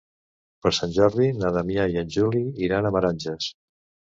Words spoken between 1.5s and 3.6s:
Damià i en Juli iran a Meranges.